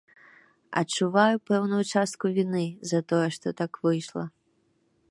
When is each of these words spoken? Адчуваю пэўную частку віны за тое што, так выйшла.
Адчуваю 0.79 1.35
пэўную 1.49 1.83
частку 1.93 2.25
віны 2.39 2.65
за 2.93 2.99
тое 3.13 3.27
што, 3.39 3.47
так 3.63 3.71
выйшла. 3.87 4.25